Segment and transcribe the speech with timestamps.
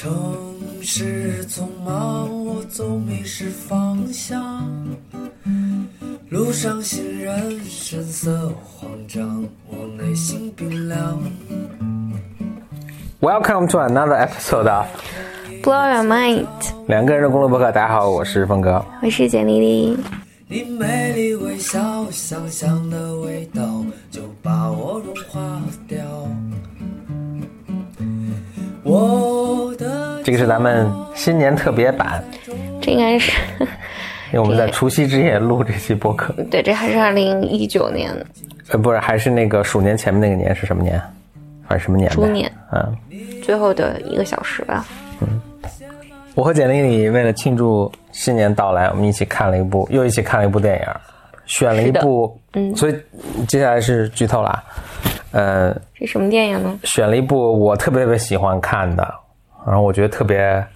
[0.00, 4.64] 城市匆忙，我总迷失方向。
[6.28, 11.20] 路上行人神色慌张，我内心冰凉。
[13.20, 14.86] Welcome to another episode of
[15.64, 16.46] Blow your mind，
[16.86, 17.72] 两个人的公路博客。
[17.72, 18.80] 大家好，我是峰哥。
[19.02, 19.98] 我是简丽丽。
[20.46, 25.98] 你美丽微笑，香香的味道就把我融化掉。
[28.84, 29.37] 我的
[30.28, 32.22] 这个是咱们新年特别版，
[32.82, 33.32] 这应该是
[34.30, 36.34] 因为我们在除夕之夜录这期播客。
[36.50, 38.14] 对，这还是二零一九年
[38.68, 41.00] 呃，不是，还是那个鼠年前面那个年是什么年？
[41.66, 42.16] 反正什么年呗？
[42.16, 42.94] 猪年嗯，
[43.42, 44.84] 最后的一个小时吧。
[45.22, 45.40] 嗯
[46.34, 50.86] 我和简历里为了庆祝新年到来，我们一起看了一部，又一起看了一部电影，
[51.46, 52.94] 选了一部，嗯，所以
[53.48, 54.62] 接下来是剧透啦。
[55.32, 56.78] 呃，这什么电影呢？
[56.84, 59.14] 选了一部我特别特别喜欢看的，
[59.68, 60.66] 然后我觉得特别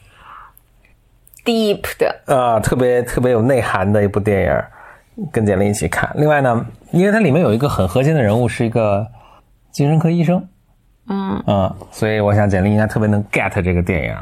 [1.45, 6.11] Deep 的，呃特别特别有内涵的一部电影，跟简历一起看。
[6.15, 9.07] 另外呢，因为它里面有一个很核心的人物是一个
[9.71, 10.47] 精神科医生，
[11.09, 14.17] 嗯，嗯，所以我想简历应该特别能 get 这个电影。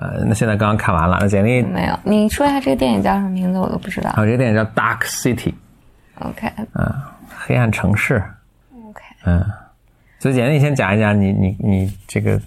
[0.00, 1.98] 呃，那现在刚刚看完了，那简历没有。
[2.04, 4.10] 你说一下这个电影叫什么名字，我都不知道。
[4.12, 5.52] 还有这个电影叫《Dark City》
[6.20, 6.48] ，OK
[7.36, 8.22] 黑暗城市。
[8.88, 9.44] OK，嗯，
[10.20, 12.40] 所以简历你先讲一讲你你你这个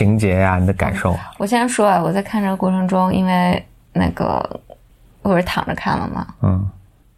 [0.00, 1.30] 情节呀、你的感受啊。
[1.36, 3.62] 我先说啊，我在看这个过程中，因为
[3.92, 4.58] 那个
[5.20, 6.66] 我是躺着看了嘛，嗯，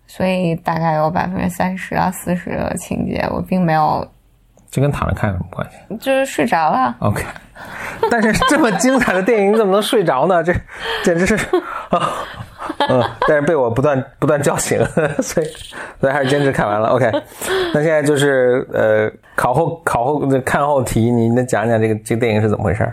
[0.09, 4.05] 所以大概有百分之三十到四十的情节我并没有，
[4.69, 6.97] 这跟躺着看有什么关系就是睡着了。
[6.99, 7.25] ？OK，
[8.11, 10.43] 但是这么精彩的电影，你怎么能睡着呢？
[10.43, 10.53] 这
[11.05, 11.37] 简直是
[11.91, 12.11] 啊，
[12.89, 14.79] 嗯，但是被我不断不断叫醒，
[15.23, 15.47] 所以
[16.01, 16.89] 所以还是坚持看完了。
[16.89, 17.11] OK，
[17.75, 22.89] 那现在就是呃，考后考后看后题，你能讲讲这个这个电影是怎么回事？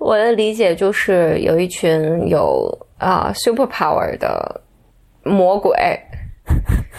[0.00, 4.60] 我的理解就是有一群有啊、super power 的
[5.24, 5.76] 魔鬼，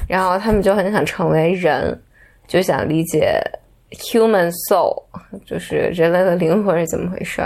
[0.07, 1.97] 然后他们就很想成为人，
[2.47, 3.41] 就想理解
[3.91, 5.01] human soul，
[5.45, 7.41] 就是人类的灵魂是怎么回事，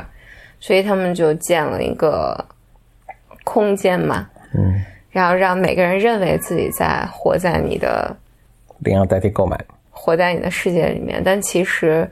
[0.60, 2.44] 所以他们就建了一个
[3.54, 4.82] 空间嘛，嗯，
[5.12, 8.16] 然后让每个人认为自己在活在你的
[8.80, 9.56] 领养代替购买。
[9.92, 12.10] 活在你的世界里面，但其实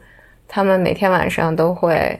[0.47, 2.17] 他们每天晚上都会，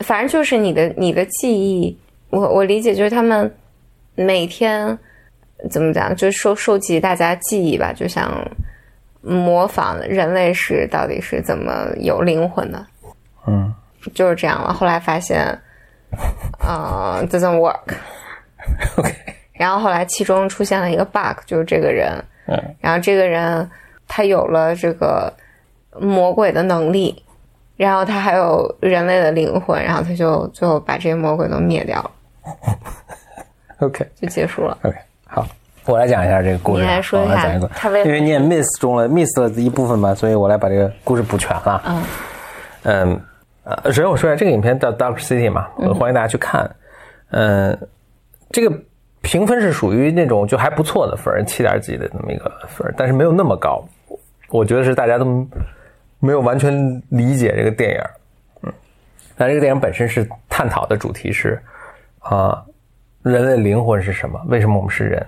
[0.00, 1.96] 反正就是你的你的记忆，
[2.30, 3.48] 我我理解就是他们
[4.16, 4.98] 每天
[5.70, 8.44] 怎么讲，就收收集大家记忆吧，就想
[9.22, 12.84] 模仿人类是到底是怎么有灵魂的，
[13.46, 13.72] 嗯
[14.12, 14.72] 就是这样了。
[14.72, 15.56] 后来发现，
[16.60, 19.14] 呃，doesn't work，，OK，
[19.54, 22.12] 然后后来其中出现了一个 bug，就是这个人，
[22.46, 23.68] 嗯然后这个人
[24.08, 25.32] 他有了这个
[26.00, 27.22] 魔鬼的能力，
[27.76, 32.10] 然后他还有人类的灵魂，然后他就最后把这些魔鬼都灭掉了，
[33.86, 34.06] OK。
[34.20, 34.76] 就结束了。
[34.82, 34.96] OK，
[35.26, 35.46] 好，
[35.84, 36.86] 我来讲一下这个故事啊。
[36.86, 41.82] 你来说一下我来讲一个他为因为你也 miss 中了 miss 了一部分嘛，所以我来把这个故事补全了。
[41.86, 42.02] 嗯
[42.84, 43.20] 嗯
[43.66, 46.70] 呃，首先我说一下这个影片叫《Dark City》嘛，我欢迎大家去看。
[47.30, 47.76] 嗯，
[48.50, 48.72] 这个
[49.22, 53.84] 评分是属于那种就还不错的分，七点几的那么一个分，但是没有那么高。
[54.50, 55.24] 我觉得是大家都
[56.20, 58.00] 没有完全理解这个电影。
[58.62, 58.72] 嗯，
[59.36, 61.60] 但这个电影本身是探讨的主题是
[62.20, 62.64] 啊、
[63.24, 64.40] 人类灵魂是什么？
[64.46, 65.26] 为什么我们是人？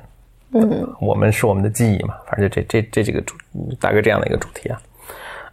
[0.53, 3.34] 嗯，我们是我们的记忆嘛，反正就这这这几个主
[3.81, 4.81] 大概这样的一个主题啊。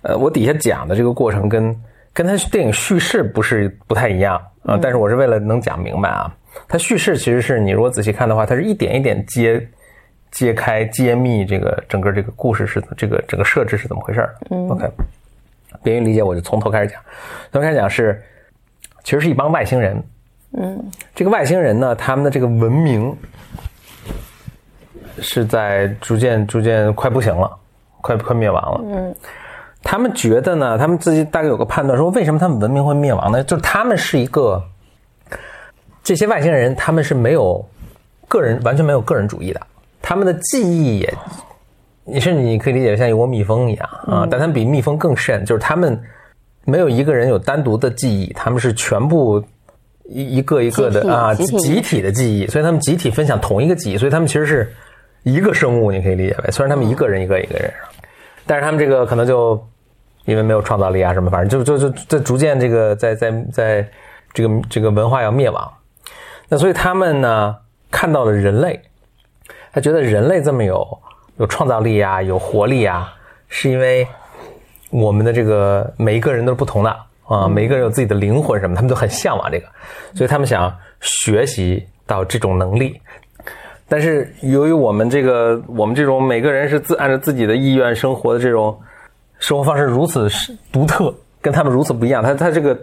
[0.03, 1.75] 呃，我底下讲的这个过程跟
[2.15, 6.33] 跟他电影叙事不是不太一样啊，但是我是为了能讲明白啊。
[6.65, 9.67] 它叙事其实是你如果仔细看的话，它是一点一点揭
[10.31, 14.33] 揭开揭秘这个整个这个故事是这个整个设置是怎么回事儿。
[14.49, 14.89] 嗯，OK，
[15.83, 17.01] 便于理解，我就从头开始讲。
[17.51, 18.23] 从头开始讲是，
[19.03, 20.01] 其实是一帮外星人。
[20.53, 20.81] 嗯，
[21.13, 23.13] 这个外星人呢，他们的这个文明
[25.19, 27.51] 是在逐渐逐渐快不行了，
[27.99, 28.81] 快快灭亡了。
[28.85, 29.15] 嗯，
[29.85, 33.41] 他们觉得呢，他们自己大概有个判断，说为什么他们文明会灭亡呢？
[33.43, 34.61] 就是他们是一个
[36.03, 37.63] 这些外星人，他们是没有
[38.27, 39.61] 个人完全没有个人主义的，
[40.01, 41.13] 他们的记忆也，
[42.03, 45.97] 你甚至你可以理解像一窝蜜蜂一样啊，但他们比蜜蜂更甚，就是他们
[46.65, 49.41] 没有一个人有单独的记忆，他们是全部。
[50.07, 54.71] 一一个一个的啊，集体集体的记忆，所以他们集体分享同一个记忆，所以他们其实是
[55.23, 57.73] 一个生物，你可以理解为，虽然他们一个人一个一个人，
[58.45, 59.59] 但是他们这个可能就
[60.25, 63.87] 因为没有创造力啊什么，反正就就就在逐渐这个在在在
[64.33, 65.71] 这个这个文化要灭亡，
[66.49, 67.55] 那所以他们呢
[67.89, 68.81] 看到了人类，
[69.71, 70.85] 他觉得人类这么有
[71.37, 73.13] 有创造力啊，有活力啊，
[73.47, 74.07] 是因为
[74.89, 76.95] 我们的这个每一个人都是不同的
[77.27, 79.67] 啊，每个人有自己的灵魂什么，他们都很向往这个，
[80.13, 82.99] 所以他们想学习到这种能力。
[83.87, 88.75] 但是由于我们这个我们这种每个人是自按照自己的意愿生活的这种
[89.39, 90.27] 生活方式如此
[90.71, 92.77] 独特，跟他们如此不一样，他他这个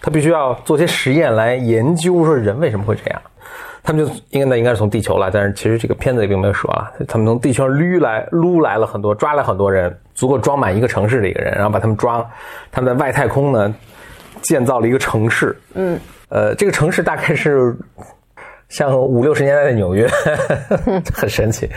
[0.00, 3.20] 他必须要做些实验来研究说人为什么会这样。
[3.84, 12.24] 他们就应该那应该是从地球来，但是其实这个片子里并没有说啊，他们从地球上捋来撸来了很多，抓来很多人，足够装满一个城市的一个人，然后把他们抓，
[12.70, 13.74] 他们在外太空呢
[14.40, 17.76] 建造了一个城市，嗯，呃，这个城市大概是
[18.68, 20.08] 像五六十年代的纽约，
[21.12, 21.68] 很神奇。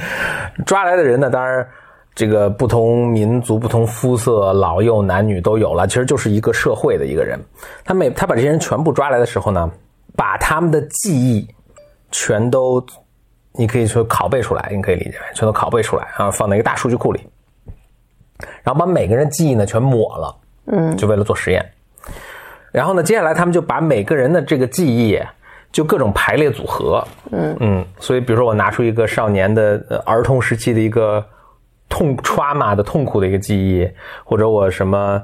[0.63, 1.68] 抓来的人呢，当然
[2.16, 7.40] 这个不同民族、不同肤色、老幼男女都有了，其实就是一个社会的一个人。
[7.84, 9.70] 他每他把这些人全部抓来的时候呢，
[10.16, 11.48] 把他们的记忆。
[12.12, 12.82] 全都，
[13.52, 17.20] 你可以说拷贝出来，你可以理解为全都拷贝出来啊，放在一个大数据库里，
[18.64, 20.34] 然后把每个人记忆呢全抹了，
[20.68, 21.66] 嗯，就为了做实验。
[22.72, 25.20] 然后呢，接下来他们就把每个人的这个记忆
[25.74, 31.26] 就各种排列组合，嗯嗯，所以比如说我拿出一个少年的儿童时期的一个
[31.90, 33.90] 痛 trauma 的痛苦的一个记忆，
[34.24, 35.22] 或者我什么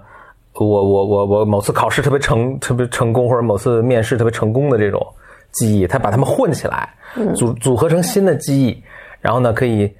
[0.54, 5.06] 我我我我某次考试特别成特别成功，或者某次面试特别成功的这种。
[5.54, 6.90] 记忆，他把它们混起来，
[7.36, 8.82] 组组合成新的记忆，
[9.20, 9.94] 然后呢，可以，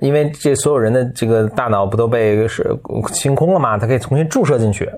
[0.00, 2.64] 因为这所有人的这个大脑不都被是
[3.12, 3.76] 清空了吗？
[3.76, 4.88] 他可以重新注射进去，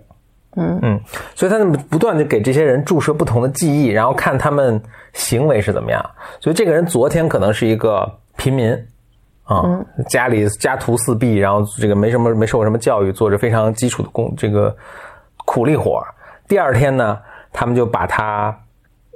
[0.56, 1.00] 嗯嗯，
[1.34, 4.78] 所以他们不断的给这些人注射不同的记忆，然后看他们
[5.14, 6.04] 行为是怎么样。
[6.38, 8.06] 所以这个人昨天可能是一个
[8.36, 8.78] 平民，
[9.44, 14.74] 啊，家里家徒四壁，然后这个没什么没受过什么教育，做着非常基础的工这个
[15.44, 16.04] 苦力活
[16.48, 17.18] 第二天呢，
[17.52, 18.54] 他们就把他。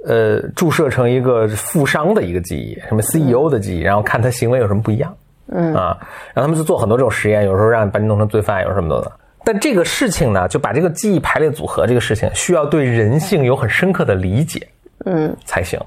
[0.07, 5.13] 呃，注射成一个富商的一个记忆，什么 CEO 的记忆，然后看他行为有什么不一样，
[5.51, 5.97] 嗯啊，
[6.33, 9.11] 然后他们就做很多这种实验，有时候让把你弄成罪犯，有什么的。
[9.43, 14.65] 但这个事情呢，就把这个记忆排列组合这个事情，需要对人性有很深刻的理解，
[15.03, 15.77] 嗯，才行。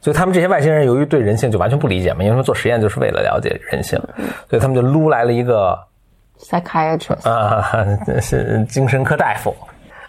[0.00, 3.98] 所以他们这些外星人由于对人性就完全不理解嘛，因为他们做实验就是为了了解人性，
[4.48, 5.78] 所以他们就撸来了一个
[6.38, 7.86] psychiatrist 啊，
[8.20, 9.54] 是精神科大夫。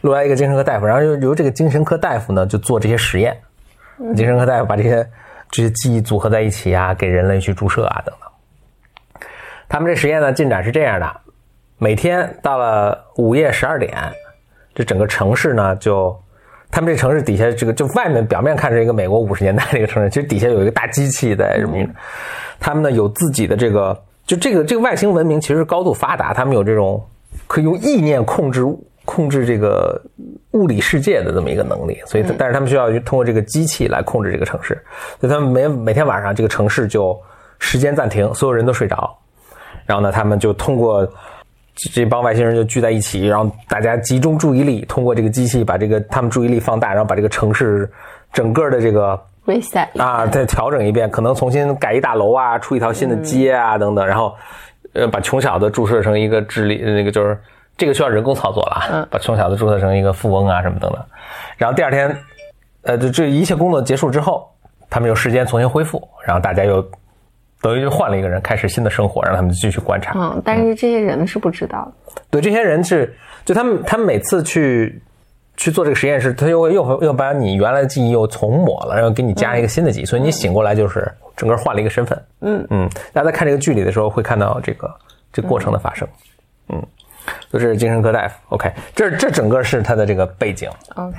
[0.01, 3.35] 撸来一个精神科大夫，然后由由这个精神科大夫呢，就做这些实验。
[4.15, 5.05] 精神科大夫把这些
[5.49, 9.27] 这些记忆组合在一起啊，给人类去注射啊等等。
[9.67, 11.11] 他们这实验呢进展是这样的：
[11.79, 13.97] 每天到了午夜十二点，
[14.75, 16.15] 这整个城市呢就，
[16.71, 21.77] 他们这城市底下这个就外面表面看是一个美国五十年代的一个城市， 其实底下有一个大机器在什么？
[22.59, 27.03] 他们呢有自己的这个，就这个这个外星文明其实高度发达，他们有这种
[27.47, 28.63] 可以用意念控制。
[29.07, 30.01] 控制这个
[30.51, 34.77] 物理世界的这么一个能力，所以但是他们需要通过这个机器来控制这个城市，
[35.21, 37.17] 所以他们每每天晚上这个城市就
[37.57, 39.17] 时间暂停，所有人都睡着，
[39.85, 41.07] 然后呢，他们就通过
[41.93, 47.89] 这帮外星人就聚在一起，然后大家集中注意力，通过这个机器把这个他们注意力放大，然后把这个城市
[48.33, 54.33] 整个的这个 reset 啊再调整一遍，可能重新盖一大楼啊，出一条新的街啊等等，然后
[54.93, 57.37] 呃把穷小子注射成一个智力那个就是。
[57.79, 60.99] 这个需要人工操作了，把穷小子注册成一个富翁啊什么等等，
[61.57, 62.17] 然后第二天，
[62.81, 64.49] 呃，这这一切工作结束之后，
[64.89, 66.83] 他们有时间重新恢复，然后大家又
[67.61, 70.13] 等于就换了一个人开始新的生活，让他们继续观察。
[70.17, 72.21] 嗯，但是这些人是不知道的。
[72.29, 73.15] 对，这些人是
[73.45, 75.01] 就他们他们每次去
[75.55, 82.21] 去做这个实验室，他又又又把你原来的记忆又重抹了，然后给你加一个新的记忆，所以你醒过来就是整个换了一个身份。
[82.41, 84.93] 嗯嗯，大家在看这个剧里的时候会看到这个
[85.33, 86.07] 这过程的发生。
[86.69, 86.81] 嗯。
[87.51, 91.17] 就是精神科大夫，OK，这这整个是他的这个背景，OK，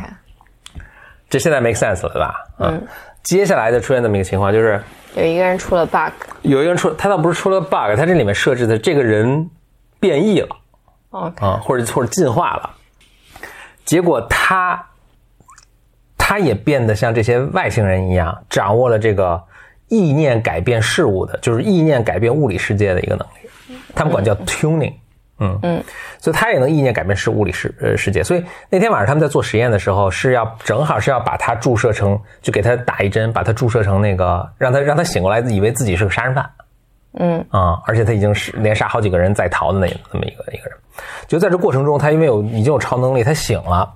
[1.28, 2.34] 这现在 make sense 了，对吧？
[2.60, 2.82] 嗯，
[3.22, 4.82] 接下来就出现这么一个情况，就是
[5.14, 9.50] 有一个人出了 bug，有一个人出，他倒不是出了 bug，他这里面设置的这个人
[10.00, 10.56] 变异了
[11.10, 12.70] 啊，或者或者进化了，
[13.84, 14.86] 结果他
[16.16, 19.42] 他也变得像这些外星人一样，掌握了这个
[19.88, 24.92] 意念改变事物的，就是意念改变物理世界的一个能力，他们管叫 tuning。
[24.92, 24.94] 嗯。
[24.94, 24.98] 嗯，
[26.18, 28.24] 所以他也能意念改变是物理世呃世界。
[28.24, 36.50] 所以那天晚上他们在做实验的时候，是要正好是要把他注射成，就给他打一针，把他注射成那个，让他让他醒过来，以为自己是个杀人犯。
[37.20, 40.76] 嗯啊，而且他已经是连杀好几个人在逃的那那么一个一个人。
[41.26, 43.88] 就在这过程中，他因为有已经有超能力，他醒了，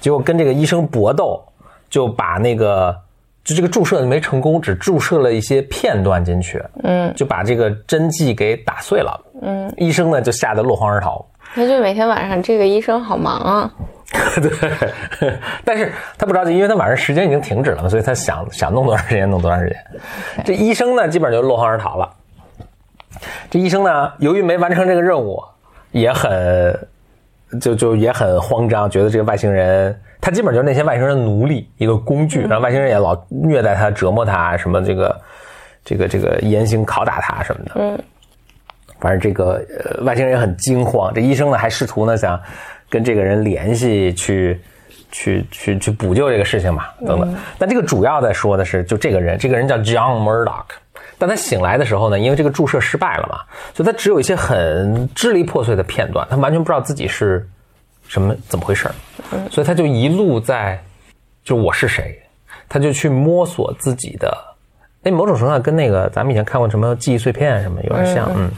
[0.00, 1.42] 结果跟这个医生搏斗，
[1.88, 2.96] 就把那个。
[3.44, 11.24] 就这个注射没成功，只注射了一些片段进去，嗯，就把这个针剂给打碎了，嗯，医生呢就吓得落荒而逃。
[11.54, 13.72] 那就每天晚上这个医生好忙啊，
[14.40, 19.76] 对，但是他不着急，因为他晚上时间已经停止了嘛，所以他想想弄多长时间弄多长时间。
[20.44, 22.10] 这医生呢基本上就落荒而逃了。
[23.50, 25.40] 这医生呢由于没完成这个任务，
[25.92, 26.88] 也很
[27.60, 35.20] 就就也很慌张，觉得这个外星人，他基本上就是那些外星人的奴隶，一个工具，然后外星人也老虐待他、折磨他，什么这个
[35.84, 37.72] 这个这个严刑拷打他什么的。
[37.74, 38.02] 嗯，
[39.00, 42.40] 反正这个呃外星人也很惊慌，这医生呢还试图呢想
[42.88, 44.58] 跟这个人联系去。
[45.16, 47.32] 去去去补救这个事情嘛，等等。
[47.56, 50.64] 但这个主要在说的是，就这个人，这个人叫 John Murdoch。
[51.18, 53.38] 但他醒来的时候呢，因为这个注射失败了嘛，
[53.72, 57.48] 所以他只有一些很支离破碎的片段，他完全不知道自己是
[58.14, 58.94] 什么怎么回事儿
[59.50, 60.80] 所以他就一路在，
[61.42, 62.16] 就我是谁，
[62.68, 64.32] 他就去摸索自己的。
[65.02, 68.48] 哎，某种程度上跟那个咱们以前看过什么记忆碎片什么有点像，嗯。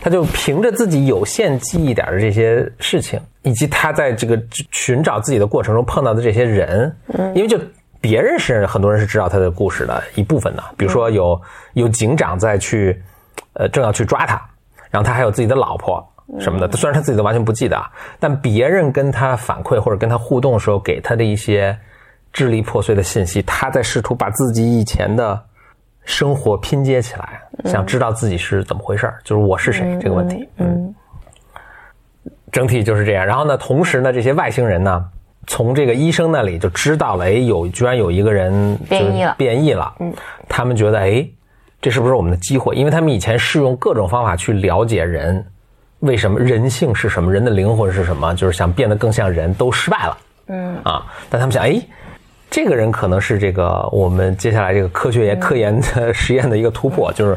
[0.00, 7.60] 他就凭着自己有限记忆点的这些事情，以及他在这个寻找自己的过程中碰到的这些人，嗯，因为就
[8.00, 11.38] 别人是很多人是知道他的故事的一部分的，比如说有
[11.74, 12.98] 有警长在去，
[13.52, 14.42] 呃，正要去抓他，
[14.90, 16.04] 然后他还有自己的老婆
[16.38, 17.80] 什么的，虽然他自己都完全不记得，
[18.18, 21.76] 但别人跟他反馈或者跟他互动的时候给他的一些
[22.32, 25.42] 支离破碎的信息，他在试图把自己以前的。
[26.04, 30.48] 生活拼接起来，想知道自己是怎么回事儿就是我是谁这个问题。
[30.56, 30.92] 嗯，
[32.50, 33.24] 整体就是这样。
[33.24, 35.08] 然后呢，同时呢，这些外星人呢，
[35.46, 39.94] 从这个医生那里就知道了，哎，有居然有一个人变异了，变异了。
[40.00, 40.12] 嗯，
[40.48, 41.24] 他们觉得，哎，
[41.80, 42.74] 这是不是我们的机会？
[42.74, 45.46] 因为他们以前是用各种方法去了解人，
[46.02, 50.18] 为什么人性是什么，人的灵魂是什么，就是想变得更像人，都失败了。
[50.46, 51.82] 嗯，啊，但他们想，哎。
[52.54, 57.34] 这个人可能是这个我们接下来这个科学研科研的实验的一个突破，就是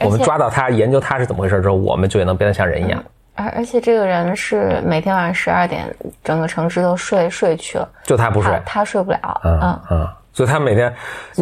[0.00, 3.04] 我们抓到他，研究他是怎么回事之后，我们就也能变得像人一样。
[3.34, 9.40] 而而且这个人是每天晚上十二点，整个城市都睡睡去了，就他不睡，他睡不了。
[9.44, 10.90] 嗯嗯，嗯所以他每天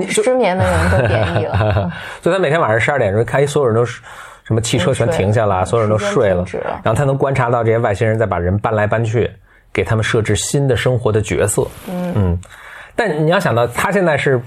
[0.09, 4.03] 失眠的人都变异了， 所以他每天晚上十二点钟，看，所有人都是
[4.45, 6.45] 什么汽车全停下了，所有人都睡了，
[6.83, 9.31] 然后他能观察到这些外星人在把人搬来搬去，
[9.73, 11.67] 给他们设置新的生活的角色。
[11.89, 12.39] 嗯嗯。
[12.95, 14.39] 但你要想到，他现在是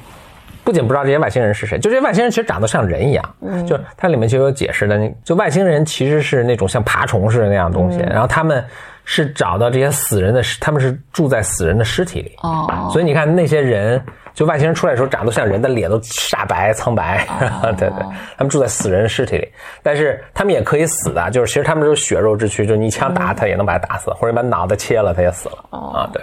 [0.63, 8.63] 不仅不知道这些外星人是谁，就这些外星人其实长得像人一样，嗯，就它里面就有解释的，就外星人其实是那种像爬虫似的那样东西，然后他们
[9.03, 13.99] 是找到这些死人的，他们是住在死人的尸体里，哦，所以你看那些人，
[14.35, 17.25] 就外星人出来的时候长得像人的脸都煞白苍白，
[17.77, 18.05] 对对，
[18.37, 19.51] 他们住在死人尸体里，
[19.81, 26.21] 但是他们也可以死的，就是其实他们都是血肉之躯，就你一枪打他也能把他打死，或者你把脑袋切了他也死了，啊，对。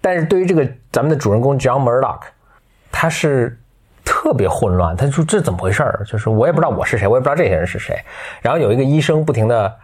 [0.00, 2.20] 但是对于这个咱们的主人公 John Murdoch，
[2.92, 3.58] 他是
[4.04, 4.96] 特别混乱。
[4.96, 6.04] 他说这怎么回事儿？
[6.06, 7.98] 就是我也不知道我是谁，我也不知道这些人是谁。
[8.40, 9.74] 然后有一个医生不停的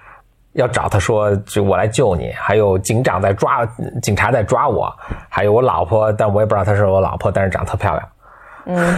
[0.55, 2.33] 要找他说，就我来救你。
[2.33, 3.65] 还有警长在抓，
[4.03, 4.93] 警察在抓我。
[5.29, 8.09] 还有我老婆，但我也不知道她是我老婆，但是长得特漂亮。
[8.67, 8.95] 嗯，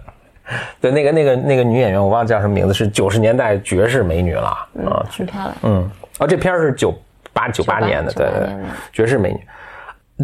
[0.80, 4.48] 对，那个那个那个女演员我忘了叫什么名字，是九十年代绝世美女了
[4.84, 5.54] 啊，挺漂亮。
[5.62, 6.92] 嗯，哦，这片是九
[7.32, 8.48] 八九八年的，对对，
[8.92, 9.40] 绝世美女。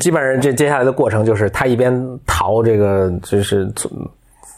[0.00, 1.90] 基本上这接下来的过程就是他一边
[2.26, 3.66] 逃这个就是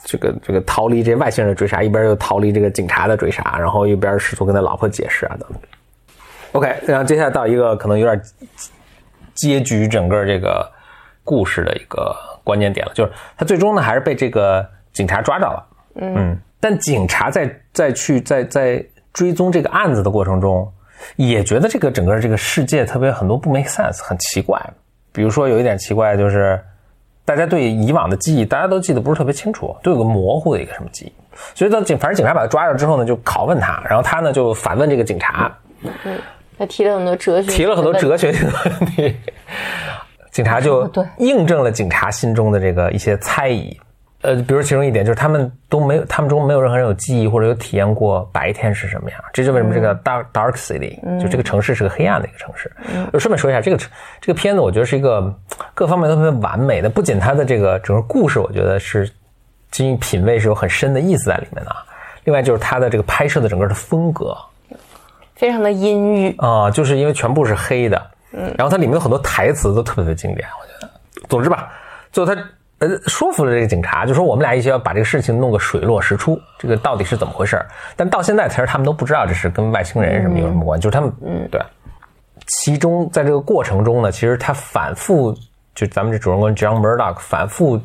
[0.04, 5.48] 这个这个逃离这外星人的追杀，一边又逃离这个警察的追杀，然后一边试图跟他老婆解释啊等。
[6.52, 8.20] OK，然后接下来到一个可能有点
[9.34, 10.68] 结局整个这个
[11.22, 15.66] 故事的一个关键点了，就是他最终呢还是被这个警察抓着了。
[15.96, 20.70] 嗯，但警察在在去在在追踪这个案子的过程中，
[21.16, 24.60] 也觉得这个整个这个世界特别很多不 make sense，很奇怪。
[25.12, 26.60] 比如说有一点奇怪，就是
[27.24, 31.12] 大家对以往的记忆，大家都记得不是特别清楚，都有个模糊的一个什么记忆。
[31.54, 35.52] 所以到警，反正警察把他抓着之后呢，就拷问他，然后他呢就反问这个警察。
[36.58, 39.16] 嗯，他提了很多哲学，提了很多哲学性的问题。
[40.30, 43.78] 警察就印证了警察心中的这个一些猜疑。
[44.22, 49.20] 呃，比如其中一点就是他们都没有，他们中没有任何人有记忆或者有体验过白天是什么样。
[49.32, 52.68] 这就为什么这个 dark dark city 就这个城市是个黑暗的一个城市。
[53.12, 53.76] 就顺便说一下，这个
[54.20, 55.32] 这个片子我觉得是一个
[55.72, 56.90] 各方面都特别完美的。
[56.90, 59.08] 不仅它的这个整个故事，我觉得是
[59.70, 61.70] 基于品味是有很深的意思在里面的。
[62.24, 64.36] 另外就是它的这个拍摄的整个的风格，
[65.38, 68.10] 非常的阴郁啊，就是因为全部是黑的。
[68.32, 70.92] 嗯，然后它里面有很多台词都特别的经典，我觉得。
[71.28, 71.72] 总之吧，
[72.12, 72.38] 最后他。
[72.80, 77.60] 呃，说服了这个警察，就说我们俩一起要把这个事情弄个水落石出，这个到底是怎么回事？
[77.96, 81.60] 但到现在其实他们都不知道这是跟外星人什么有什么关系，就是他们，嗯，对。
[82.46, 85.36] 其中在这个过程中呢，其实他反复，
[85.74, 87.80] 就咱们这主人公 John Murdock 反复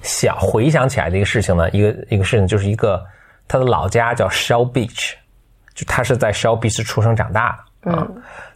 [0.00, 3.04] 想回想起来的一个事情呢，一个一个事情就是一个
[3.46, 5.12] 他的老家叫 Shell Beach，
[5.74, 8.06] 就他是在 Shell Beach 出生长大的啊。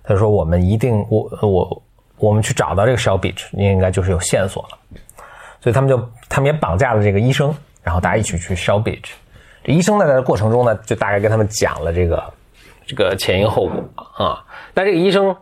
[0.02, 1.82] 他说我们一定，我我
[2.18, 4.78] 我们去找到这个 Shell Beach，应该就是有线索了。
[5.61, 9.11] 所以他们就，他们也绑架了这个医生，然后大家一起去 Shell Beach。
[9.64, 12.32] 这医生呢在这过程中呢，就大概跟他们讲了这个
[12.87, 13.82] 这个前因后果
[14.16, 14.44] 啊。
[14.73, 15.35] 但这个医生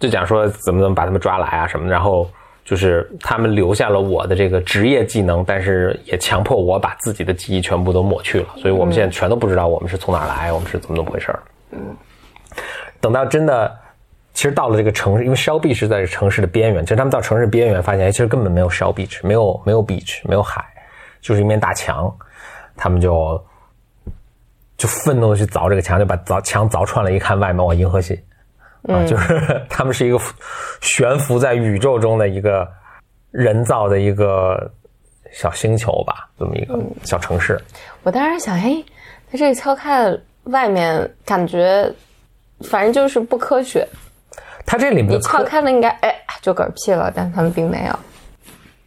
[0.00, 2.26] 就讲说怎么怎么把他们抓来啊什么的，然后
[2.66, 11.42] 就是他们留下了我的这个职业技能，但是也强迫我把自己的记忆全部都抹去了，所以我们现在全都不知道我们是从哪儿来，我们是怎么怎么回事儿。
[11.70, 11.96] 嗯，
[13.00, 13.74] 等到真的。
[14.34, 16.84] 其实到了这个城市，因为 Shell Beach 是在城市的边缘。
[16.84, 20.62] 其实他们到城市边缘，发现其实根本没有 Shell Beach，没有没有 beach，没有海，
[21.22, 22.14] 就是一面大墙。
[22.76, 23.42] 他们就
[24.76, 28.22] 就愤怒的去凿这个墙，就把凿墙凿穿了，一看外面，哇，银河系
[28.88, 29.04] 啊！
[29.06, 30.18] 就是 他们是一个
[30.80, 32.68] 悬浮在宇宙中的一个
[33.30, 34.70] 人造的一个
[35.32, 37.60] 小星球吧，这么一个小城市。
[38.02, 38.82] 我当时想，哎，
[39.30, 41.92] 他这敲开了外面，感觉
[42.68, 43.86] 反正就是不科学。
[44.64, 46.12] 它这里面你敲开了应该哎
[46.42, 47.98] 就嗝屁了，但他们并没有。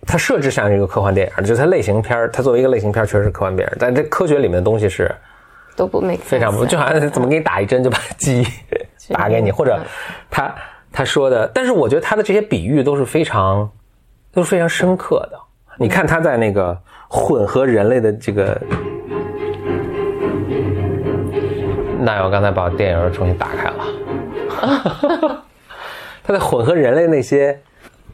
[0.06, 5.14] 它设置像一个科幻电影，就是它类型片它作为一个类型片确实是科幻电影，但这科学里面的东西是
[5.76, 8.48] 都不没非常不，就好像怎么给你打一针就把记忆
[9.10, 9.80] 打给你，或者
[10.30, 10.54] 他
[10.92, 13.70] 他说的，但是我觉得他的这些比喻都是非常
[14.32, 15.40] 都是非常深刻的。
[15.78, 18.60] 你看他在那个混合人类的这个，
[22.00, 23.86] 那我刚才把电影重新打开了。
[26.24, 27.60] 他在混合人类那些，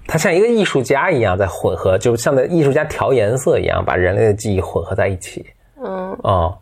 [0.07, 5.45] 他像一个艺术家一样在混合，就像在艺术家调颜色一样，把人类的记忆混合在一起。
[5.83, 6.53] 嗯啊，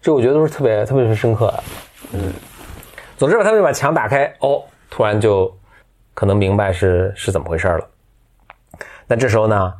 [0.00, 1.64] 这我觉得都是特别特别深刻的。
[2.12, 2.32] 嗯，
[3.16, 5.54] 总之吧，他们把墙打开，哦，突然就
[6.14, 7.86] 可能明白是是怎么回事了。
[9.06, 9.72] 那这时候呢，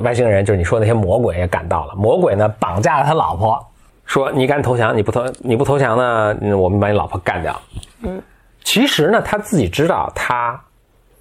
[0.00, 1.94] 外星人就是你说那些魔鬼也赶到了。
[1.94, 3.64] 魔鬼呢绑架了他老婆，
[4.04, 7.60] 说你敢投降，你不投你不投降呢，我们把你老婆干掉。
[8.02, 8.22] 嗯。
[8.64, 10.60] 其实呢，他自己知道他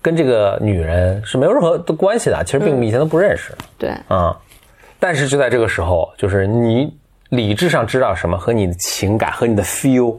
[0.02, 3.56] 跟这个女人是没有任何的关系的，其实并以前都不认识。
[3.78, 4.38] 对，啊，
[5.00, 6.94] 但是就在这个时候，就是你
[7.30, 10.18] 理智上知道什么和你的情感和你的 feel，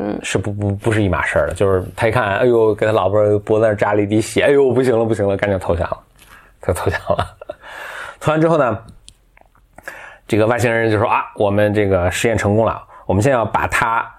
[0.00, 1.54] 嗯，是不不不是一码事儿的。
[1.54, 5.98] 就是他一看，哎呦，给他老婆脖子上扎了一滴血，哎呦，不行了不行了，赶紧投降了，
[6.60, 7.36] 他投降了。
[8.18, 8.78] 投完之后呢，
[10.26, 14.10] 这个外星人就说啊，我们这个实验成功了，我们现在要把他。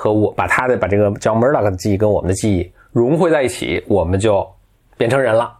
[0.00, 4.48] 和我把他的把这个叫 Murdoch 的记忆跟我们的记忆融汇在一起，我们就
[4.96, 5.52] 变成人了。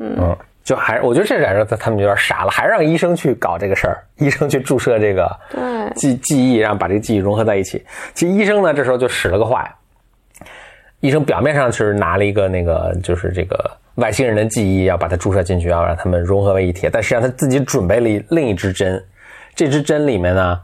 [0.00, 5.30] 嗯，就还我觉得这俩人他他们有点傻了，还让医生去搞这个事儿，医生去注射这个
[5.94, 7.84] 记记忆，然后把这个记忆融合在一起。
[8.14, 9.68] 其实医生呢这时候就使了个坏，
[11.00, 19.02] 医生表面上是拿了一个那个就是这个外星人的记忆要把它注射进去，要让他们融合为一体，但实际上他自己准备了另一支针，
[19.54, 20.60] 这支针里面呢。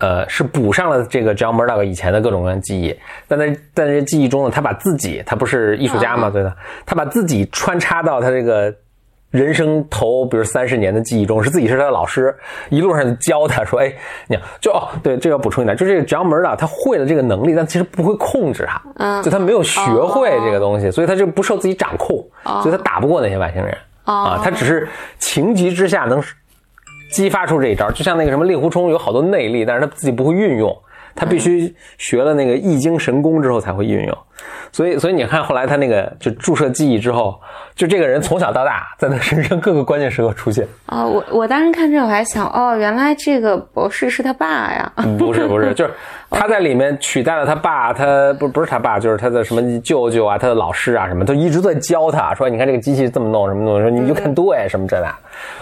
[0.00, 6.56] 呃，是补上了这个 John Murdoch 以前的各种各样记忆，但在在这记忆中呢，他把自己，他不是艺术家嘛，对的，
[6.86, 8.72] 他把自己穿插到他这个
[9.30, 12.34] 人生头，比如三十年的记忆中，是自己是他的老师，
[12.70, 13.92] 一路上教他说，哎，
[14.26, 22.16] 你，就哦，对，这要补充一点，就这个 John Murdoch 他会了这个能力，但其实不会控制他，嗯，就他没有学会这个东西，所以他就不受自己掌控，
[22.62, 24.88] 所以他打不过那些外星人，啊，他只是
[25.18, 26.22] 情急之下能。
[27.10, 30.78] 激发出这一招，就像那个什么令狐冲有好多内力，但是他自己不会运用，
[31.14, 34.18] 他必须学了那个易经神功之后才会运用。
[34.72, 37.40] 所以，所以你看后来他那个就注射记忆之后，
[37.74, 40.66] 就这个人从小到大在他身上各个关键时刻出现。
[40.86, 44.92] 啊，我我当时看这我还想，哦，原来这个博士是他爸呀？
[45.18, 45.92] 不是不是，就是。
[46.30, 55.10] 他在里面取代了他爸，他不不是他爸，就是他的什么舅舅啊，他的老师啊，什么都一直在教他，说你看这个机器这么弄，什么弄，说你就看对什么这那，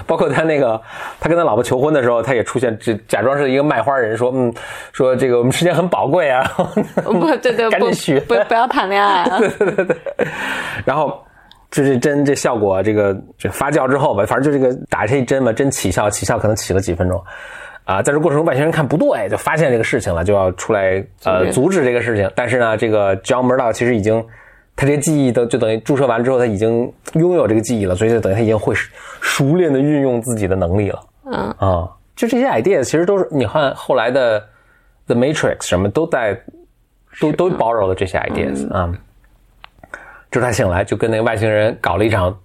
[0.08, 0.80] 包括他那个
[1.20, 4.52] 他跟他老婆求婚的时候，他也出现，这假装是一个卖花人，说嗯，
[4.92, 6.42] 说这个我们时间很宝贵啊，
[7.04, 9.96] 不对对，赶紧许，不不要谈恋爱，对对对对，
[10.85, 11.22] 然后
[11.70, 17.22] 就是针这效果，这个这发酵之后吧，反正就这个打这一针嘛，针起效起效可能起了几分钟。
[17.85, 22.29] 啊，在这过程中，外星人看不对，就发现这个事情了，就要出来呃阻止这个事情。
[22.35, 24.20] 但是呢，这个 John Murdoch 其实已经，
[24.74, 28.74] 他这些记忆都就等于注射完之后，他已经拥有这个记忆了，所以就等于他已经会
[29.20, 31.00] 熟练的运用自己的能力了。
[31.26, 34.42] 嗯啊，就这些 idea 其实都是你看后来的
[35.07, 36.37] The Matrix 什么都在
[37.20, 38.92] 都都包容了这些 ideas 啊。
[40.31, 42.37] 就他醒来就跟那个外星人搞了一场，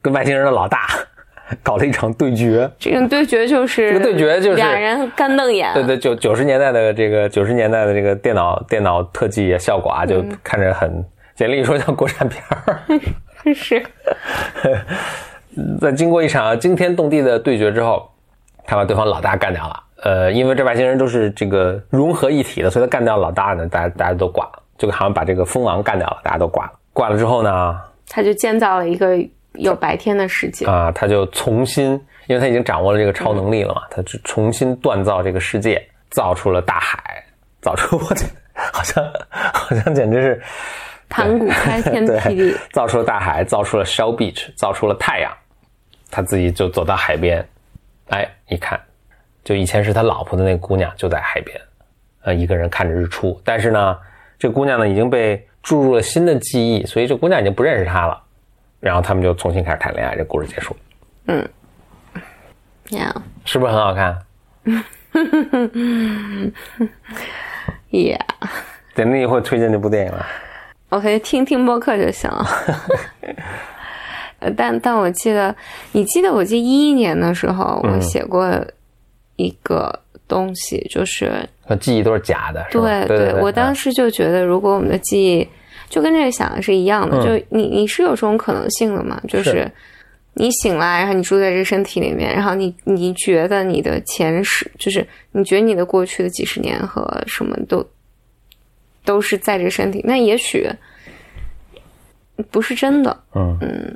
[0.00, 0.88] 跟外星人的老大。
[1.62, 5.70] 搞了一场对决，这个对决就是这个对决就是俩人干瞪眼。
[5.74, 12.80] 对对，九九十年代的这个九十年代的这个电脑电脑特技效果啊，就看着很简历说像国产片儿。
[13.52, 13.84] 是，
[15.78, 18.10] 在经过一场惊天动地的对决之后，
[18.64, 19.82] 他把对方老大干掉了。
[20.02, 26.72] 呃，因为这外星人都是这个融合一体的，所以他干掉老大呢，大家大家都挂了，就好像把这个蜂王干掉了，大家都挂了。
[26.92, 29.18] 挂了之后呢，他就建造了一个。
[29.56, 31.90] 有白天的世界啊，他就重新，
[32.26, 37.22] 因为他已经掌握了这个超能力了嘛，他就重新锻造这个世界，造出了大海，
[37.60, 38.02] 造出我，
[38.72, 40.42] 好像好像简直是
[41.10, 45.30] 盘古开天 辟地，，造出了大海，造出了 Shell Beach，造出了太阳，
[46.10, 47.46] 他自己就走到海边，
[48.08, 48.80] 哎，一看，
[49.44, 51.60] 就以前是他老婆的那个姑娘就在海边，
[52.22, 53.98] 呃，一个人看着日出，但是呢，
[54.38, 58.22] 这姑娘呢已经被注入了新的记忆，所以这姑娘已经不认识他了，
[58.80, 60.76] 然后他们就重新开始谈恋爱，这故事结束，
[62.90, 64.18] 呀是不是很好看？
[67.90, 68.18] 呀
[68.94, 70.26] 等你以后推荐这部电影了
[70.90, 72.46] ，，OK，听听播客就行了。
[74.40, 75.54] 呃但但我记得，
[75.92, 78.50] 你记得我记得一一年的时候，我写过
[79.42, 81.32] 一个东西，就是
[81.64, 82.64] 和记忆都是假的？
[82.70, 85.46] 对对对，我当时时就觉得，如果我们的记忆
[85.88, 89.20] 就跟这个想的是一样的，就你你是有这种可能性的嘛？
[89.28, 89.50] 就是。
[89.50, 89.72] 是
[90.34, 97.86] 你醒来，然后你住在这个身体里面，然后你你觉得你的前世，就是你觉得你的过去的几十年和什么都
[99.04, 100.66] 都是在这个身体，那也许
[102.50, 103.94] 不是真的，嗯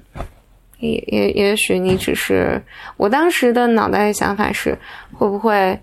[0.78, 2.60] 也也也许你只是，
[2.96, 4.76] 我当时的脑袋的想法是，
[5.12, 5.78] 会不会，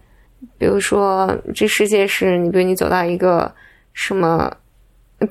[0.57, 3.51] 比如说这世界是你，比如你走到一个
[3.93, 4.55] 什么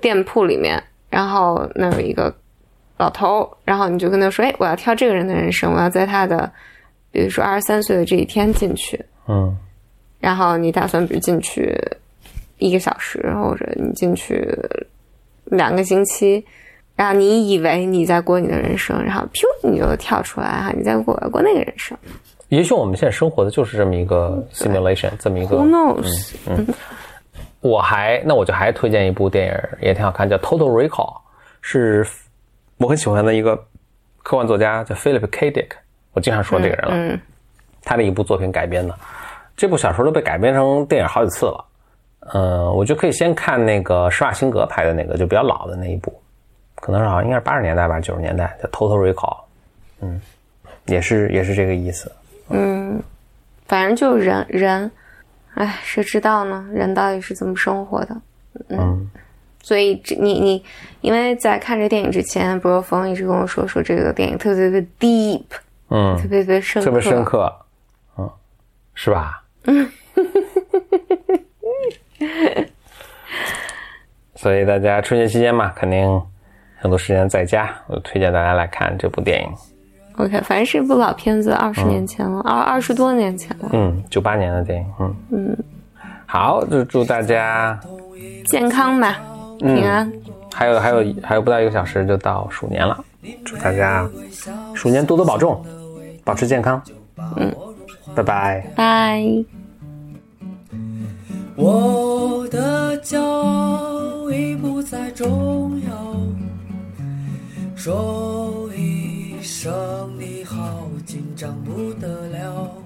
[0.01, 2.35] 店铺里面，然后那有一个
[2.97, 6.51] 老头，然后你就跟他说，哎，我要挑这个人的人生，我要在他的，
[7.11, 8.99] 比如说二十三岁的这一天进去，
[9.29, 9.57] 嗯。
[10.21, 11.77] 然后你打算比如进去
[12.59, 14.49] 一个小时，或者你进去
[15.47, 16.45] 两个星期，
[17.03, 21.99] 然后你以为你在过你的人生，然后噗你就跳出来哈，你在过过那个人生。
[22.49, 26.35] 也许我们现在生活的就是这么一个 simulation，这么一个，Who knows？
[26.47, 26.65] 嗯、
[27.61, 30.89] 我还那我就还推荐一部电影，也挺好看，叫《Total Recall》，
[31.61, 32.07] 是
[32.79, 33.57] 我很喜欢的一个
[34.23, 35.51] 科幻作家叫 Philip K.
[35.51, 35.71] Dick，
[36.13, 37.21] 我经常说这个人了，嗯
[37.83, 38.95] 他的一部作品改编的。
[39.57, 41.65] 这部小说都被改编成电影好几次了，
[42.33, 46.22] 嗯、我就可以先看那个施瓦辛格拍的那个，就比较老的那一部，
[46.83, 49.37] 可能是好像应该是八十年代吧，九十年代叫《Total Recall》，
[50.01, 50.21] 嗯，
[50.87, 52.11] 也是也是这个意思。
[52.49, 53.01] 嗯
[53.69, 54.91] 反正就人人，
[55.55, 56.67] 哎，谁知道呢？
[56.73, 58.17] 人到底是怎么生活的？
[58.69, 59.09] 嗯，
[59.63, 60.65] 所以这你你，
[61.03, 65.45] 因为在看这电影之前，不若风一直跟我说说这个电影特别特别 deep，
[65.89, 67.55] 嗯特，别特别深刻，特别深刻，
[68.19, 68.29] 嗯，
[68.95, 69.45] 是吧？
[69.67, 69.89] 嗯
[74.35, 76.21] 所以大家春节期间嘛，肯定
[76.83, 79.49] 很多时间在家，我推荐大家来看这部电影。
[80.17, 83.71] OK，反正是一部老片子，二十年前了，二二十多年前了。
[83.73, 85.57] 嗯，九八年的电影，嗯嗯，
[86.27, 87.79] 好，就祝大家
[88.45, 89.21] 健康吧，
[89.61, 90.13] 平安。
[90.53, 93.03] 还有还有还有不到一个小时就到鼠年了，
[93.45, 94.11] 祝大家
[94.75, 95.65] 鼠年多多保重，
[96.25, 96.83] 保持健康，
[97.37, 97.55] 嗯，
[98.15, 98.67] 拜拜。
[98.75, 99.25] 拜。
[101.55, 106.12] 我的骄傲已不再重要，
[107.85, 112.77] 说一声你好，紧张不得了。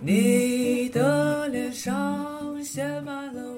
[0.00, 3.55] 你的脸上写满了